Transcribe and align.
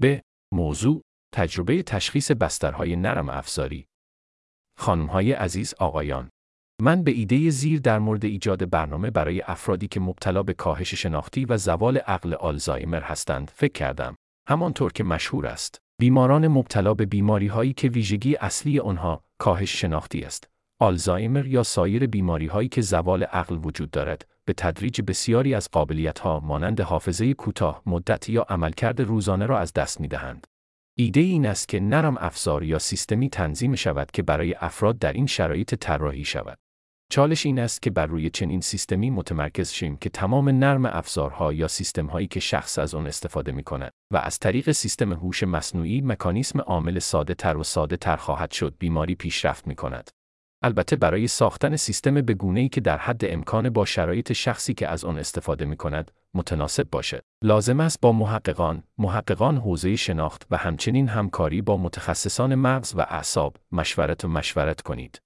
به 0.00 0.22
موضوع 0.54 1.02
تجربه 1.34 1.82
تشخیص 1.82 2.30
بسترهای 2.30 2.96
نرم 2.96 3.28
افزاری. 3.28 3.86
خانمهای 4.78 5.32
عزیز 5.32 5.74
آقایان 5.78 6.30
من 6.82 7.02
به 7.02 7.10
ایده 7.10 7.50
زیر 7.50 7.80
در 7.80 7.98
مورد 7.98 8.24
ایجاد 8.24 8.70
برنامه 8.70 9.10
برای 9.10 9.42
افرادی 9.42 9.88
که 9.88 10.00
مبتلا 10.00 10.42
به 10.42 10.54
کاهش 10.54 10.94
شناختی 10.94 11.44
و 11.44 11.56
زوال 11.56 11.98
عقل 11.98 12.34
آلزایمر 12.34 13.00
هستند 13.00 13.50
فکر 13.54 13.72
کردم. 13.72 14.16
همانطور 14.48 14.92
که 14.92 15.04
مشهور 15.04 15.46
است 15.46 15.78
بیماران 16.00 16.48
مبتلا 16.48 16.94
به 16.94 17.06
بیماری 17.06 17.46
هایی 17.46 17.72
که 17.72 17.88
ویژگی 17.88 18.36
اصلی 18.36 18.80
آنها 18.80 19.24
کاهش 19.38 19.80
شناختی 19.80 20.22
است. 20.22 20.48
آلزایمر 20.80 21.46
یا 21.46 21.62
سایر 21.62 22.06
بیماری 22.06 22.46
هایی 22.46 22.68
که 22.68 22.80
زوال 22.80 23.22
عقل 23.22 23.58
وجود 23.64 23.90
دارد. 23.90 24.28
به 24.46 24.52
تدریج 24.52 25.00
بسیاری 25.00 25.54
از 25.54 25.68
قابلیت 25.70 26.18
ها 26.18 26.40
مانند 26.40 26.80
حافظه 26.80 27.34
کوتاه 27.34 27.82
مدت 27.86 28.28
یا 28.28 28.42
عملکرد 28.42 29.00
روزانه 29.00 29.46
را 29.46 29.58
از 29.58 29.72
دست 29.72 30.00
می 30.00 30.08
دهند. 30.08 30.46
ایده 30.98 31.20
این 31.20 31.46
است 31.46 31.68
که 31.68 31.80
نرم 31.80 32.16
افزار 32.20 32.62
یا 32.62 32.78
سیستمی 32.78 33.28
تنظیم 33.28 33.74
شود 33.74 34.10
که 34.10 34.22
برای 34.22 34.54
افراد 34.54 34.98
در 34.98 35.12
این 35.12 35.26
شرایط 35.26 35.74
طراحی 35.74 36.24
شود. 36.24 36.58
چالش 37.10 37.46
این 37.46 37.58
است 37.58 37.82
که 37.82 37.90
بر 37.90 38.06
روی 38.06 38.30
چنین 38.30 38.60
سیستمی 38.60 39.10
متمرکز 39.10 39.72
شیم 39.72 39.96
که 39.96 40.10
تمام 40.10 40.48
نرم 40.48 40.86
افزارها 40.86 41.52
یا 41.52 41.68
سیستم 41.68 42.06
هایی 42.06 42.26
که 42.26 42.40
شخص 42.40 42.78
از 42.78 42.94
آن 42.94 43.06
استفاده 43.06 43.52
می 43.52 43.62
کند 43.62 43.92
و 44.12 44.16
از 44.16 44.38
طریق 44.38 44.72
سیستم 44.72 45.12
هوش 45.12 45.42
مصنوعی 45.42 46.00
مکانیسم 46.00 46.60
عامل 46.60 46.98
ساده 46.98 47.34
تر 47.34 47.56
و 47.56 47.62
ساده 47.64 47.96
تر 47.96 48.16
خواهد 48.16 48.50
شد 48.50 48.74
بیماری 48.78 49.14
پیشرفت 49.14 49.66
می 49.66 49.74
کند. 49.74 50.10
البته 50.66 50.96
برای 50.96 51.26
ساختن 51.26 51.76
سیستم 51.76 52.20
به 52.20 52.36
ای 52.54 52.68
که 52.68 52.80
در 52.80 52.98
حد 52.98 53.24
امکان 53.24 53.70
با 53.70 53.84
شرایط 53.84 54.32
شخصی 54.32 54.74
که 54.74 54.88
از 54.88 55.04
آن 55.04 55.18
استفاده 55.18 55.64
می 55.64 55.76
کند 55.76 56.10
متناسب 56.34 56.90
باشد. 56.90 57.22
لازم 57.42 57.80
است 57.80 58.00
با 58.00 58.12
محققان، 58.12 58.82
محققان 58.98 59.56
حوزه 59.56 59.96
شناخت 59.96 60.46
و 60.50 60.56
همچنین 60.56 61.08
همکاری 61.08 61.62
با 61.62 61.76
متخصصان 61.76 62.54
مغز 62.54 62.94
و 62.94 63.00
اعصاب 63.00 63.56
مشورت 63.72 64.24
و 64.24 64.28
مشورت 64.28 64.80
کنید. 64.80 65.20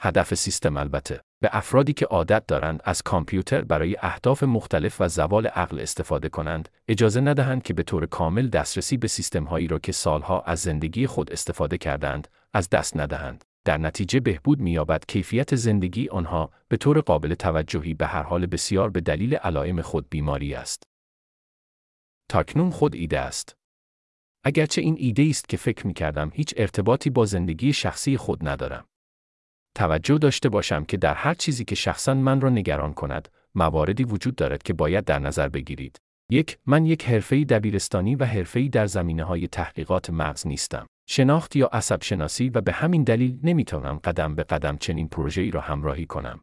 هدف 0.00 0.34
سیستم 0.34 0.76
البته 0.76 1.20
به 1.40 1.48
افرادی 1.52 1.92
که 1.92 2.06
عادت 2.06 2.46
دارند 2.46 2.80
از 2.84 3.02
کامپیوتر 3.02 3.60
برای 3.60 3.96
اهداف 4.00 4.42
مختلف 4.42 5.00
و 5.00 5.08
زوال 5.08 5.46
عقل 5.46 5.80
استفاده 5.80 6.28
کنند 6.28 6.68
اجازه 6.88 7.20
ندهند 7.20 7.62
که 7.62 7.74
به 7.74 7.82
طور 7.82 8.06
کامل 8.06 8.48
دسترسی 8.48 8.96
به 8.96 9.08
سیستم 9.08 9.44
هایی 9.44 9.66
را 9.66 9.78
که 9.78 9.92
سالها 9.92 10.40
از 10.40 10.60
زندگی 10.60 11.06
خود 11.06 11.32
استفاده 11.32 11.78
کردند 11.78 12.28
از 12.52 12.70
دست 12.70 12.96
ندهند 12.96 13.44
در 13.68 13.78
نتیجه 13.78 14.20
بهبود 14.20 14.60
می‌یابد 14.60 15.04
کیفیت 15.08 15.54
زندگی 15.54 16.08
آنها 16.08 16.50
به 16.68 16.76
طور 16.76 17.00
قابل 17.00 17.34
توجهی 17.34 17.94
به 17.94 18.06
هر 18.06 18.22
حال 18.22 18.46
بسیار 18.46 18.90
به 18.90 19.00
دلیل 19.00 19.34
علائم 19.34 19.82
خود 19.82 20.06
بیماری 20.10 20.54
است. 20.54 20.82
تاکنون 22.28 22.70
خود 22.70 22.94
ایده 22.94 23.20
است. 23.20 23.56
اگرچه 24.44 24.82
این 24.82 24.96
ایده 24.98 25.26
است 25.30 25.48
که 25.48 25.56
فکر 25.56 25.86
می 25.86 25.94
کردم 25.94 26.30
هیچ 26.34 26.54
ارتباطی 26.56 27.10
با 27.10 27.24
زندگی 27.24 27.72
شخصی 27.72 28.16
خود 28.16 28.48
ندارم. 28.48 28.84
توجه 29.74 30.18
داشته 30.18 30.48
باشم 30.48 30.84
که 30.84 30.96
در 30.96 31.14
هر 31.14 31.34
چیزی 31.34 31.64
که 31.64 31.74
شخصا 31.74 32.14
من 32.14 32.40
را 32.40 32.50
نگران 32.50 32.94
کند، 32.94 33.28
مواردی 33.54 34.04
وجود 34.04 34.36
دارد 34.36 34.62
که 34.62 34.72
باید 34.72 35.04
در 35.04 35.18
نظر 35.18 35.48
بگیرید. 35.48 36.00
یک، 36.30 36.58
من 36.66 36.86
یک 36.86 37.04
حرفه‌ای 37.04 37.44
دبیرستانی 37.44 38.14
و 38.14 38.24
حرفه‌ای 38.24 38.68
در 38.68 38.86
زمینه 38.86 39.24
های 39.24 39.48
تحقیقات 39.48 40.10
مغز 40.10 40.46
نیستم. 40.46 40.86
شناخت 41.10 41.56
یا 41.56 41.66
عصب 41.66 42.02
شناسی 42.02 42.48
و 42.48 42.60
به 42.60 42.72
همین 42.72 43.04
دلیل 43.04 43.38
نمی‌تونم 43.42 43.96
قدم 43.96 44.34
به 44.34 44.42
قدم 44.42 44.76
چنین 44.76 45.08
ای 45.36 45.50
را 45.50 45.60
همراهی 45.60 46.06
کنم. 46.06 46.40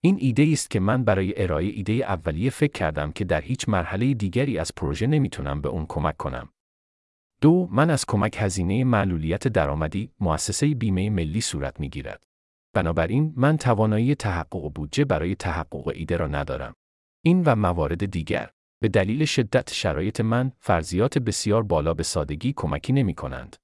این 0.00 0.16
ایده 0.20 0.48
است 0.52 0.70
که 0.70 0.80
من 0.80 1.04
برای 1.04 1.42
ارائه 1.42 1.66
ایده 1.66 1.92
اولیه 1.92 2.50
فکر 2.50 2.72
کردم 2.72 3.12
که 3.12 3.24
در 3.24 3.40
هیچ 3.40 3.68
مرحله 3.68 4.14
دیگری 4.14 4.58
از 4.58 4.72
پروژه 4.76 5.06
نمی‌تونم 5.06 5.60
به 5.60 5.68
اون 5.68 5.86
کمک 5.88 6.16
کنم. 6.16 6.48
دو، 7.40 7.68
من 7.72 7.90
از 7.90 8.06
کمک 8.06 8.36
هزینه 8.38 8.84
معلولیت 8.84 9.48
درآمدی 9.48 10.10
مؤسسه 10.20 10.74
بیمه 10.74 11.10
ملی 11.10 11.40
صورت 11.40 11.80
می‌گیرد. 11.80 12.24
بنابراین 12.74 13.32
من 13.36 13.56
توانایی 13.56 14.14
تحقق 14.14 14.72
بودجه 14.74 15.04
برای 15.04 15.34
تحقق 15.34 15.88
ایده 15.88 16.16
را 16.16 16.26
ندارم. 16.26 16.74
این 17.24 17.42
و 17.44 17.56
موارد 17.56 18.06
دیگر 18.06 18.50
به 18.82 18.88
دلیل 18.88 19.24
شدت 19.24 19.72
شرایط 19.72 20.20
من 20.20 20.52
فرضیات 20.58 21.18
بسیار 21.18 21.62
بالا 21.62 21.94
به 21.94 22.02
سادگی 22.02 22.52
کمکی 22.56 22.92
نمی 22.92 23.14
کنند. 23.14 23.56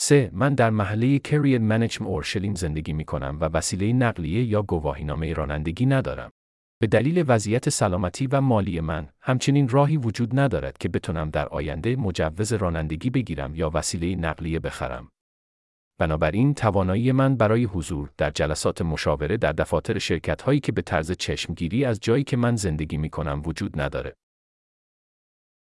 3. 0.00 0.30
من 0.32 0.54
در 0.54 0.70
محله 0.70 1.18
کریر 1.18 1.60
منیجم 1.60 2.06
اورشلیم 2.06 2.54
زندگی 2.54 2.92
می 2.92 3.04
کنم 3.04 3.38
و 3.40 3.44
وسیله 3.44 3.92
نقلیه 3.92 4.44
یا 4.44 4.62
گواهینامه 4.62 5.32
رانندگی 5.32 5.86
ندارم. 5.86 6.30
به 6.80 6.86
دلیل 6.86 7.24
وضعیت 7.26 7.68
سلامتی 7.68 8.26
و 8.26 8.40
مالی 8.40 8.80
من، 8.80 9.08
همچنین 9.20 9.68
راهی 9.68 9.96
وجود 9.96 10.38
ندارد 10.38 10.78
که 10.78 10.88
بتونم 10.88 11.30
در 11.30 11.48
آینده 11.48 11.96
مجوز 11.96 12.52
رانندگی 12.52 13.10
بگیرم 13.10 13.54
یا 13.54 13.70
وسیله 13.74 14.16
نقلیه 14.16 14.60
بخرم. 14.60 15.08
بنابراین 16.00 16.54
توانایی 16.54 17.12
من 17.12 17.36
برای 17.36 17.64
حضور 17.64 18.10
در 18.16 18.30
جلسات 18.30 18.82
مشاوره 18.82 19.36
در 19.36 19.52
دفاتر 19.52 19.98
شرکت 19.98 20.42
هایی 20.42 20.60
که 20.60 20.72
به 20.72 20.82
طرز 20.82 21.12
چشمگیری 21.12 21.84
از 21.84 22.00
جایی 22.00 22.24
که 22.24 22.36
من 22.36 22.56
زندگی 22.56 22.96
می 22.96 23.10
کنم 23.10 23.42
وجود 23.44 23.80
نداره. 23.80 24.14